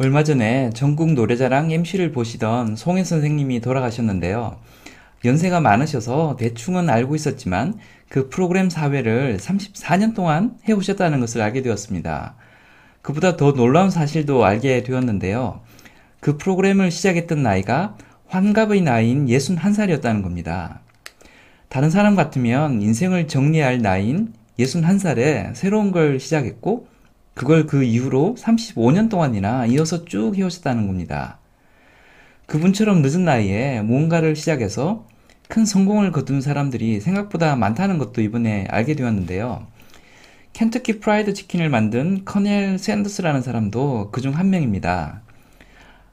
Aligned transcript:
얼마 0.00 0.24
전에 0.24 0.70
전국 0.70 1.12
노래자랑 1.12 1.70
MC를 1.70 2.12
보시던 2.12 2.76
송혜 2.76 3.04
선생님이 3.04 3.60
돌아가셨는데요. 3.60 4.56
연세가 5.22 5.60
많으셔서 5.60 6.36
대충은 6.38 6.88
알고 6.88 7.14
있었지만 7.14 7.78
그 8.08 8.30
프로그램 8.30 8.70
사회를 8.70 9.36
34년 9.36 10.14
동안 10.14 10.56
해오셨다는 10.66 11.20
것을 11.20 11.42
알게 11.42 11.60
되었습니다. 11.60 12.36
그보다 13.02 13.36
더 13.36 13.52
놀라운 13.52 13.90
사실도 13.90 14.46
알게 14.46 14.82
되었는데요. 14.82 15.60
그 16.20 16.38
프로그램을 16.38 16.90
시작했던 16.90 17.42
나이가 17.42 17.98
환갑의 18.28 18.80
나이인 18.80 19.26
61살이었다는 19.26 20.22
겁니다. 20.22 20.80
다른 21.68 21.90
사람 21.90 22.16
같으면 22.16 22.80
인생을 22.80 23.28
정리할 23.28 23.82
나이인 23.82 24.32
61살에 24.58 25.54
새로운 25.54 25.92
걸 25.92 26.18
시작했고 26.18 26.91
그걸 27.34 27.66
그 27.66 27.82
이후로 27.82 28.36
35년 28.38 29.08
동안이나 29.08 29.66
이어서 29.66 30.04
쭉 30.04 30.36
해오셨다는 30.36 30.86
겁니다. 30.86 31.38
그분처럼 32.46 33.02
늦은 33.02 33.24
나이에 33.24 33.80
무언가를 33.82 34.36
시작해서 34.36 35.06
큰 35.48 35.64
성공을 35.64 36.12
거둔 36.12 36.40
사람들이 36.40 37.00
생각보다 37.00 37.56
많다는 37.56 37.98
것도 37.98 38.20
이번에 38.20 38.66
알게 38.70 38.94
되었는데요. 38.94 39.66
켄터키 40.52 41.00
프라이드 41.00 41.32
치킨을 41.32 41.70
만든 41.70 42.24
커넬 42.24 42.78
샌더스라는 42.78 43.40
사람도 43.42 44.10
그중 44.12 44.36
한 44.36 44.50
명입니다. 44.50 45.22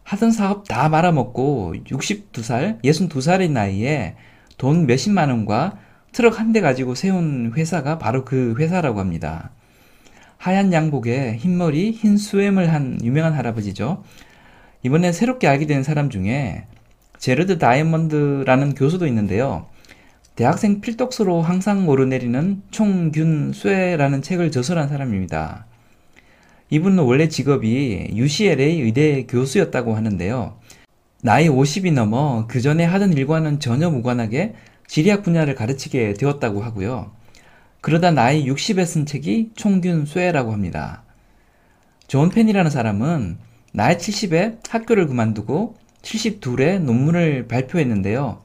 하던 0.03 0.31
사업 0.31 0.67
다 0.67 0.89
말아먹고 0.89 1.75
62살, 1.85 2.81
62살의 2.83 3.51
나이에 3.51 4.15
돈 4.57 4.85
몇십만 4.87 5.29
원과 5.29 5.77
트럭 6.13 6.39
한 6.39 6.53
대 6.53 6.61
가지고 6.61 6.95
세운 6.95 7.53
회사가 7.55 7.99
바로 7.99 8.25
그 8.25 8.55
회사라고 8.57 8.99
합니다. 8.99 9.51
하얀 10.39 10.71
양복에 10.71 11.35
흰머리, 11.35 11.91
흰 11.91 12.15
수염을 12.15 12.71
한 12.71 12.97
유명한 13.03 13.33
할아버지죠. 13.33 14.05
이번에 14.83 15.11
새롭게 15.11 15.49
알게 15.49 15.65
된 15.65 15.83
사람 15.83 16.09
중에 16.09 16.63
제르드 17.17 17.57
다이아몬드라는 17.57 18.73
교수도 18.73 19.05
있는데요. 19.07 19.67
대학생 20.37 20.79
필독서로 20.79 21.41
항상 21.41 21.89
오르내리는 21.89 22.61
총균 22.71 23.51
쇠라는 23.53 24.21
책을 24.21 24.49
저술한 24.51 24.87
사람입니다. 24.87 25.65
이분은 26.69 27.03
원래 27.03 27.27
직업이 27.27 28.11
UCLA 28.13 28.79
의대 28.79 29.25
교수였다고 29.25 29.93
하는데요. 29.93 30.57
나이 31.21 31.49
50이 31.49 31.91
넘어 31.91 32.47
그 32.47 32.61
전에 32.61 32.85
하던 32.85 33.11
일과는 33.11 33.59
전혀 33.59 33.89
무관하게 33.89 34.53
지리학 34.87 35.21
분야를 35.21 35.55
가르치게 35.55 36.13
되었다고 36.13 36.63
하고요. 36.63 37.18
그러다 37.81 38.11
나이 38.11 38.45
60에 38.45 38.85
쓴 38.85 39.05
책이 39.05 39.51
총, 39.55 39.80
균, 39.80 40.05
쇠라고 40.05 40.51
합니다. 40.51 41.03
존 42.07 42.29
펜이라는 42.29 42.69
사람은 42.69 43.37
나이 43.71 43.97
70에 43.97 44.59
학교를 44.67 45.07
그만두고 45.07 45.75
72세에 46.01 46.79
논문을 46.79 47.47
발표했는데요. 47.47 48.41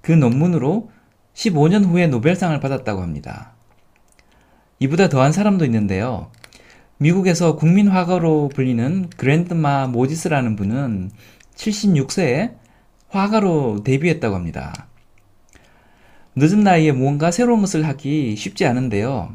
그 0.00 0.12
논문으로 0.12 0.90
15년 1.34 1.84
후에 1.84 2.06
노벨상을 2.06 2.58
받았다고 2.60 3.02
합니다. 3.02 3.52
이보다 4.78 5.08
더한 5.08 5.32
사람도 5.32 5.64
있는데요. 5.64 6.30
미국에서 6.98 7.56
국민 7.56 7.88
화가로 7.88 8.50
불리는 8.54 9.10
그랜드마 9.16 9.86
모지스라는 9.86 10.56
분은 10.56 11.10
76세에 11.54 12.56
화가로 13.08 13.82
데뷔했다고 13.84 14.34
합니다. 14.34 14.88
늦은 16.38 16.62
나이에 16.62 16.92
무언가 16.92 17.32
새로운 17.32 17.60
것을 17.60 17.84
하기 17.88 18.36
쉽지 18.36 18.64
않은데요. 18.64 19.34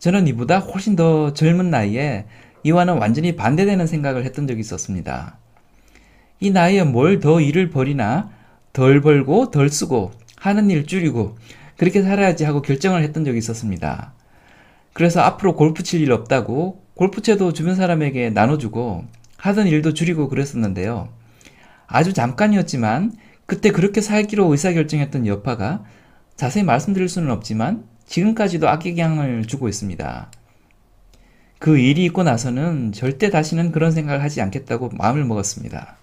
저는 0.00 0.26
이보다 0.26 0.58
훨씬 0.58 0.96
더 0.96 1.32
젊은 1.32 1.70
나이에 1.70 2.26
이와는 2.64 2.98
완전히 2.98 3.36
반대되는 3.36 3.86
생각을 3.86 4.24
했던 4.24 4.48
적이 4.48 4.60
있었습니다. 4.60 5.38
이 6.40 6.50
나이에 6.50 6.82
뭘 6.82 7.20
더 7.20 7.40
일을 7.40 7.70
벌이나 7.70 8.30
덜 8.72 9.00
벌고 9.00 9.52
덜 9.52 9.68
쓰고 9.68 10.10
하는 10.36 10.68
일 10.70 10.86
줄이고 10.86 11.36
그렇게 11.76 12.02
살아야지 12.02 12.44
하고 12.44 12.60
결정을 12.60 13.02
했던 13.04 13.24
적이 13.24 13.38
있었습니다. 13.38 14.12
그래서 14.92 15.20
앞으로 15.20 15.54
골프 15.54 15.84
칠 15.84 16.02
일 16.02 16.10
없다고 16.10 16.82
골프채도 16.94 17.52
주변 17.52 17.76
사람에게 17.76 18.30
나눠주고 18.30 19.04
하던 19.36 19.68
일도 19.68 19.94
줄이고 19.94 20.28
그랬었는데요. 20.28 21.08
아주 21.86 22.12
잠깐이었지만 22.12 23.12
그때 23.46 23.70
그렇게 23.70 24.00
살기로 24.00 24.50
의사결정했던 24.50 25.28
여파가 25.28 25.84
자세히 26.36 26.64
말씀드릴 26.64 27.08
수는 27.08 27.30
없지만 27.30 27.84
지금까지도 28.06 28.68
악영향을 28.68 29.46
주고 29.46 29.68
있습니다. 29.68 30.30
그 31.58 31.78
일이 31.78 32.04
있고 32.06 32.24
나서는 32.24 32.92
절대 32.92 33.30
다시는 33.30 33.70
그런 33.70 33.92
생각을 33.92 34.22
하지 34.22 34.40
않겠다고 34.40 34.90
마음을 34.94 35.24
먹었습니다. 35.24 35.96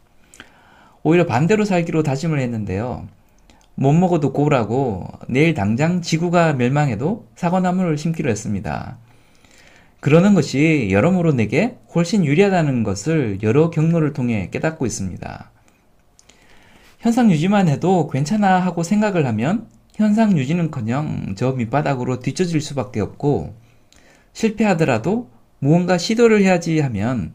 오히려 1.03 1.25
반대로 1.25 1.66
살기로 1.66 2.03
다짐을 2.03 2.39
했는데요. 2.39 3.07
못 3.75 3.94
먹어도 3.94 4.34
고우라고 4.34 5.07
내일 5.28 5.53
당장 5.53 6.01
지구가 6.01 6.53
멸망해도 6.53 7.28
사과나무를 7.35 7.97
심기로 7.97 8.29
했습니다. 8.29 8.97
그러는 10.00 10.34
것이 10.34 10.89
여러모로 10.91 11.34
내게 11.34 11.78
훨씬 11.94 12.25
유리하다는 12.25 12.84
것을 12.84 13.39
여러 13.44 13.69
경로를 13.69 14.13
통해 14.13 14.50
깨닫고 14.51 14.85
있습니다. 14.85 15.51
현상 17.00 17.31
유지만 17.31 17.68
해도 17.68 18.07
괜찮아 18.07 18.59
하고 18.59 18.84
생각을 18.84 19.25
하면 19.28 19.68
현상 20.00 20.38
유지는커녕 20.38 21.36
저 21.36 21.52
밑바닥으로 21.52 22.20
뒤처질 22.22 22.62
수밖에 22.62 23.02
없고 23.02 23.54
실패하더라도 24.32 25.30
무언가 25.60 25.98
시도를 25.98 26.42
해야지 26.42 26.80
하면 26.80 27.34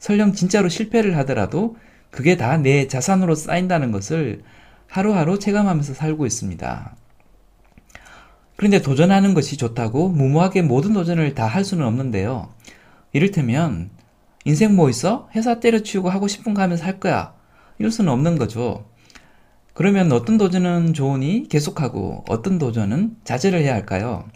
설령 0.00 0.32
진짜로 0.32 0.68
실패를 0.68 1.16
하더라도 1.18 1.76
그게 2.10 2.36
다 2.36 2.56
내 2.56 2.88
자산으로 2.88 3.36
쌓인다는 3.36 3.92
것을 3.92 4.42
하루하루 4.88 5.38
체감하면서 5.38 5.94
살고 5.94 6.26
있습니다. 6.26 6.96
그런데 8.56 8.82
도전하는 8.82 9.32
것이 9.32 9.56
좋다고 9.56 10.08
무모하게 10.08 10.62
모든 10.62 10.92
도전을 10.92 11.36
다 11.36 11.46
할 11.46 11.64
수는 11.64 11.86
없는데요. 11.86 12.52
이를테면 13.12 13.88
인생 14.44 14.74
뭐 14.74 14.90
있어? 14.90 15.28
회사 15.36 15.60
때려치우고 15.60 16.10
하고 16.10 16.26
싶은 16.26 16.54
거 16.54 16.62
하면서 16.62 16.84
할 16.84 16.98
거야. 16.98 17.34
이럴 17.78 17.92
수는 17.92 18.12
없는 18.12 18.36
거죠. 18.36 18.84
그러면 19.80 20.12
어떤 20.12 20.36
도전은 20.36 20.92
좋으니 20.92 21.46
계속하고 21.48 22.26
어떤 22.28 22.58
도전은 22.58 23.16
자제를 23.24 23.60
해야 23.60 23.72
할까요? 23.72 24.28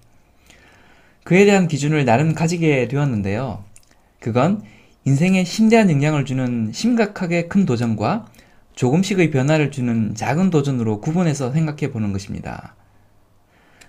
그에 1.22 1.44
대한 1.44 1.68
기준을 1.68 2.06
나름 2.06 2.34
가지게 2.34 2.88
되었는데요. 2.88 3.62
그건 4.20 4.62
인생에 5.04 5.44
심대한 5.44 5.90
영향을 5.90 6.24
주는 6.24 6.72
심각하게 6.72 7.48
큰 7.48 7.66
도전과 7.66 8.24
조금씩의 8.74 9.30
변화를 9.30 9.70
주는 9.70 10.14
작은 10.14 10.48
도전으로 10.48 11.02
구분해서 11.02 11.52
생각해 11.52 11.92
보는 11.92 12.14
것입니다. 12.14 12.74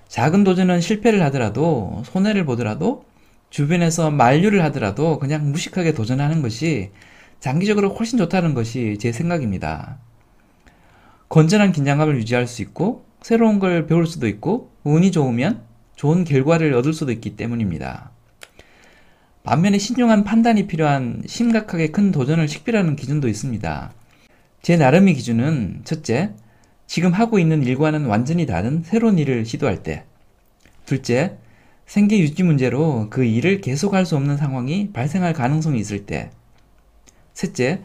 작은 0.10 0.44
도전은 0.44 0.82
실패를 0.82 1.24
하더라도 1.24 2.04
손해를 2.04 2.44
보더라도 2.44 3.06
주변에서 3.50 4.12
만류를 4.12 4.62
하더라도 4.66 5.20
그냥 5.20 5.54
무식하게 5.54 5.94
도전하는 5.94 6.42
것이 6.42 6.92
장기적으로 7.40 7.94
훨씬 7.94 8.18
좋다는 8.18 8.56
것이 8.56 8.98
제 9.00 9.14
생각입니다. 9.14 10.00
건전한 11.30 11.72
긴장감을 11.72 12.18
유지할 12.18 12.48
수 12.48 12.62
있고 12.62 13.06
새로운 13.22 13.60
걸 13.60 13.88
배울 13.88 14.06
수도 14.06 14.28
있고 14.28 14.72
운이 14.84 15.12
좋으면 15.12 15.64
좋은 15.96 16.24
결과를 16.24 16.74
얻을 16.74 16.94
수도 16.94 17.12
있기 17.12 17.36
때문입니다. 17.36 18.12
반면에 19.44 19.78
신중한 19.78 20.24
판단이 20.24 20.68
필요한 20.68 21.22
심각하게 21.26 21.92
큰 21.92 22.12
도전을 22.12 22.48
식별하는 22.48 22.96
기준도 22.96 23.28
있습니다. 23.28 23.94
제 24.62 24.78
나름의 24.78 25.14
기준은 25.14 25.82
첫째, 25.84 26.34
지금 26.88 27.12
하고 27.12 27.38
있는 27.40 27.64
일과는 27.64 28.06
완전히 28.06 28.46
다른 28.46 28.82
새로운 28.84 29.20
일을 29.20 29.46
시도할 29.46 29.84
때. 29.84 30.06
둘째, 30.86 31.38
생계 31.86 32.18
유지 32.20 32.42
문제로 32.42 33.08
그 33.10 33.24
일을 33.24 33.62
계속할 33.62 34.06
수 34.06 34.16
없는 34.16 34.38
상황이 34.38 34.92
발생할 34.92 35.34
가능성이 35.34 35.80
있을 35.80 36.06
때. 36.06 36.32
셋째, 37.34 37.82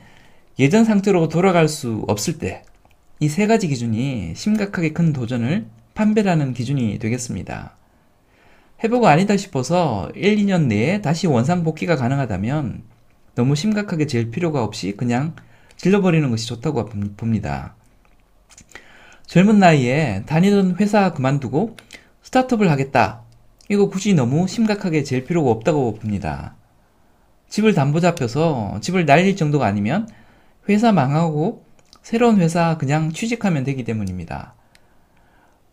예전 0.58 0.84
상태로 0.84 1.28
돌아갈 1.28 1.68
수 1.68 2.04
없을 2.08 2.38
때. 2.38 2.62
이 3.22 3.28
세 3.28 3.46
가지 3.46 3.68
기준이 3.68 4.32
심각하게 4.34 4.94
큰 4.94 5.12
도전을 5.12 5.66
판별하는 5.92 6.54
기준이 6.54 6.98
되겠습니다. 6.98 7.76
회복 8.82 9.04
아니다 9.04 9.36
싶어서 9.36 10.10
1, 10.14 10.36
2년 10.38 10.68
내에 10.68 11.02
다시 11.02 11.26
원상 11.26 11.62
복귀가 11.62 11.96
가능하다면 11.96 12.82
너무 13.34 13.54
심각하게 13.54 14.06
잴 14.06 14.30
필요가 14.30 14.64
없이 14.64 14.96
그냥 14.96 15.36
질러버리는 15.76 16.30
것이 16.30 16.46
좋다고 16.48 16.86
봅니다. 17.18 17.74
젊은 19.26 19.58
나이에 19.58 20.22
다니던 20.24 20.76
회사 20.80 21.12
그만두고 21.12 21.76
스타트업을 22.22 22.70
하겠다. 22.70 23.20
이거 23.68 23.90
굳이 23.90 24.14
너무 24.14 24.48
심각하게 24.48 25.04
잴 25.04 25.24
필요가 25.24 25.50
없다고 25.50 25.92
봅니다. 25.92 26.56
집을 27.50 27.74
담보 27.74 28.00
잡혀서 28.00 28.78
집을 28.80 29.04
날릴 29.04 29.36
정도가 29.36 29.66
아니면 29.66 30.08
회사 30.70 30.90
망하고 30.90 31.66
새로운 32.02 32.40
회사 32.40 32.76
그냥 32.78 33.12
취직하면 33.12 33.64
되기 33.64 33.84
때문입니다. 33.84 34.54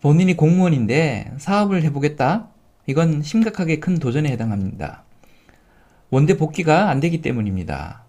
본인이 0.01 0.35
공무원인데 0.35 1.33
사업을 1.37 1.83
해보겠다? 1.83 2.49
이건 2.85 3.21
심각하게 3.21 3.79
큰 3.79 3.97
도전에 3.97 4.29
해당합니다. 4.29 5.03
원대 6.09 6.37
복귀가 6.37 6.89
안 6.89 6.99
되기 6.99 7.21
때문입니다. 7.21 8.03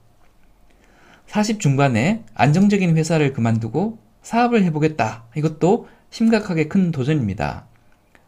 40 1.26 1.60
중반에 1.60 2.24
안정적인 2.34 2.96
회사를 2.96 3.32
그만두고 3.32 3.98
사업을 4.22 4.62
해보겠다. 4.64 5.24
이것도 5.36 5.88
심각하게 6.10 6.68
큰 6.68 6.90
도전입니다. 6.90 7.66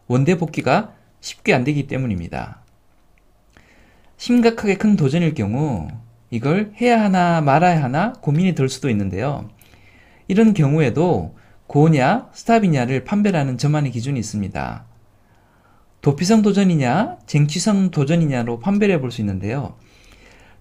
원대 0.07 0.37
복귀가 0.37 0.95
쉽게 1.21 1.55
안 1.55 1.65
되기 1.65 1.87
때문입니다. 1.87 2.63
심각하게 4.17 4.77
큰 4.77 4.97
도전일 4.97 5.35
경우 5.35 5.89
이걸 6.31 6.73
해야 6.81 7.03
하나 7.03 7.41
말아야 7.41 7.83
하나 7.83 8.13
고민이 8.15 8.55
들 8.55 8.69
수도 8.69 8.91
있는데요. 8.91 9.49
이런 10.31 10.55
경우에도 10.55 11.35
고냐 11.67 12.29
스탑이냐를 12.33 13.03
판별하는 13.03 13.59
저만의 13.59 13.91
기준이 13.91 14.21
있습니다. 14.21 14.85
도피성 16.03 16.43
도전이냐 16.43 17.19
쟁취성 17.27 17.91
도전이냐로 17.91 18.61
판별해 18.61 19.01
볼 19.01 19.11
수 19.11 19.23
있는데요. 19.23 19.75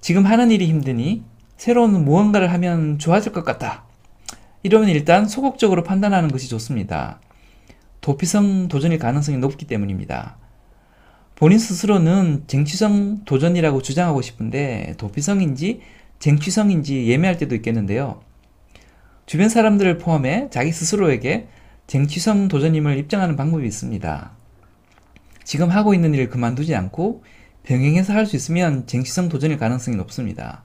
지금 0.01 0.25
하는 0.25 0.49
일이 0.49 0.65
힘드니 0.65 1.23
새로운 1.55 2.03
무언가를 2.03 2.51
하면 2.53 2.97
좋아질 2.97 3.31
것 3.31 3.43
같다. 3.45 3.83
이러면 4.63 4.89
일단 4.89 5.27
소극적으로 5.27 5.83
판단하는 5.83 6.31
것이 6.31 6.49
좋습니다. 6.49 7.21
도피성 8.01 8.69
도전일 8.69 8.97
가능성이 8.97 9.37
높기 9.37 9.67
때문입니다. 9.67 10.37
본인 11.35 11.59
스스로는 11.59 12.45
쟁취성 12.47 13.23
도전이라고 13.25 13.83
주장하고 13.83 14.23
싶은데 14.23 14.95
도피성인지 14.97 15.81
쟁취성인지 16.17 17.05
예매할 17.07 17.37
때도 17.37 17.53
있겠는데요. 17.53 18.27
주변 19.29 19.47
사람들을 19.47 19.99
포함해 19.99 20.47
자기 20.49 20.71
스스로에게 20.71 21.49
쟁취성 21.85 22.47
도전임을 22.47 22.97
입증하는 22.97 23.35
방법이 23.35 23.63
있습니다. 23.67 24.31
지금 25.43 25.69
하고 25.69 25.93
있는 25.93 26.15
일을 26.15 26.29
그만두지 26.29 26.73
않고 26.73 27.23
병행해서 27.61 28.11
할 28.11 28.25
수 28.25 28.35
있으면 28.35 28.87
쟁취성 28.87 29.29
도전일 29.29 29.57
가능성이 29.57 29.97
높습니다. 29.97 30.63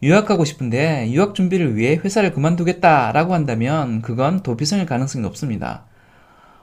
유학 0.00 0.26
가고 0.26 0.44
싶은데 0.44 1.10
유학 1.10 1.34
준비를 1.34 1.74
위해 1.74 1.96
회사를 1.96 2.32
그만두겠다라고 2.34 3.34
한다면 3.34 4.00
그건 4.00 4.44
도피성일 4.44 4.86
가능성이 4.86 5.22
높습니다. 5.24 5.86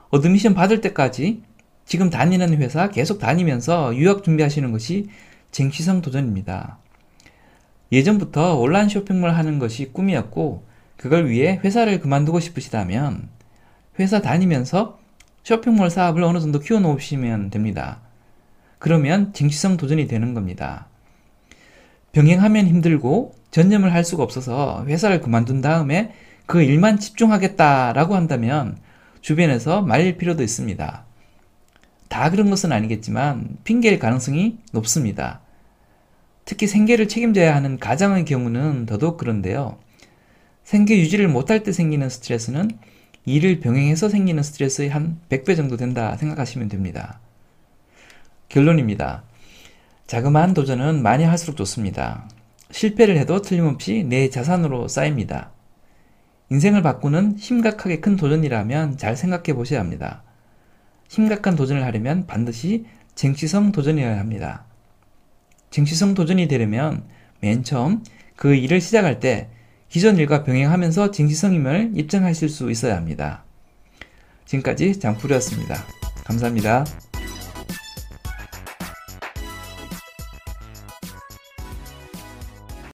admission 0.08 0.54
받을 0.54 0.80
때까지 0.80 1.42
지금 1.84 2.08
다니는 2.08 2.56
회사 2.62 2.88
계속 2.88 3.18
다니면서 3.18 3.94
유학 3.94 4.24
준비하시는 4.24 4.72
것이 4.72 5.10
쟁취성 5.50 6.00
도전입니다. 6.00 6.78
예전부터 7.92 8.56
온라인 8.56 8.88
쇼핑몰 8.88 9.32
하는 9.32 9.58
것이 9.58 9.92
꿈이었고 9.92 10.67
그걸 10.98 11.30
위해 11.30 11.58
회사를 11.64 12.00
그만두고 12.00 12.40
싶으시다면 12.40 13.28
회사 13.98 14.20
다니면서 14.20 14.98
쇼핑몰 15.44 15.88
사업을 15.88 16.22
어느 16.22 16.40
정도 16.40 16.58
키워놓으시면 16.58 17.50
됩니다. 17.50 18.00
그러면 18.78 19.32
쟁취성 19.32 19.78
도전이 19.78 20.06
되는 20.06 20.34
겁니다. 20.34 20.88
병행하면 22.12 22.66
힘들고 22.66 23.34
전념을 23.50 23.94
할 23.94 24.04
수가 24.04 24.22
없어서 24.22 24.84
회사를 24.86 25.20
그만둔 25.20 25.60
다음에 25.60 26.12
그 26.46 26.62
일만 26.62 26.98
집중하겠다라고 26.98 28.14
한다면 28.14 28.76
주변에서 29.20 29.82
말릴 29.82 30.16
필요도 30.16 30.42
있습니다. 30.42 31.04
다 32.08 32.30
그런 32.30 32.50
것은 32.50 32.72
아니겠지만 32.72 33.58
핑계일 33.64 33.98
가능성이 33.98 34.58
높습니다. 34.72 35.40
특히 36.44 36.66
생계를 36.66 37.08
책임져야 37.08 37.54
하는 37.54 37.78
가장의 37.78 38.24
경우는 38.24 38.86
더더욱 38.86 39.16
그런데요. 39.16 39.78
생계 40.68 40.98
유지를 40.98 41.28
못할 41.28 41.62
때 41.62 41.72
생기는 41.72 42.10
스트레스는 42.10 42.70
일을 43.24 43.58
병행해서 43.60 44.10
생기는 44.10 44.42
스트레스의 44.42 44.90
한 44.90 45.18
100배 45.30 45.56
정도 45.56 45.78
된다 45.78 46.14
생각하시면 46.18 46.68
됩니다. 46.68 47.20
결론입니다. 48.50 49.22
자그마한 50.06 50.52
도전은 50.52 51.02
많이 51.02 51.24
할수록 51.24 51.56
좋습니다. 51.56 52.28
실패를 52.70 53.16
해도 53.16 53.40
틀림없이 53.40 54.04
내 54.06 54.28
자산으로 54.28 54.88
쌓입니다. 54.88 55.52
인생을 56.50 56.82
바꾸는 56.82 57.38
심각하게 57.38 58.00
큰 58.00 58.16
도전이라면 58.16 58.98
잘 58.98 59.16
생각해 59.16 59.54
보셔야 59.54 59.80
합니다. 59.80 60.22
심각한 61.08 61.56
도전을 61.56 61.82
하려면 61.82 62.26
반드시 62.26 62.84
쟁취성 63.14 63.72
도전이어야 63.72 64.18
합니다. 64.18 64.66
쟁취성 65.70 66.12
도전이 66.12 66.46
되려면 66.46 67.04
맨 67.40 67.64
처음 67.64 68.04
그 68.36 68.54
일을 68.54 68.82
시작할 68.82 69.18
때 69.18 69.48
기존 69.88 70.16
일과 70.18 70.44
병행하면서 70.44 71.10
쟁취성임을 71.10 71.92
입증하실 71.94 72.48
수 72.48 72.70
있어야 72.70 72.96
합니다. 72.96 73.44
지금까지 74.44 74.98
장풀이었습니다. 74.98 75.84
감사합니다. 76.24 76.84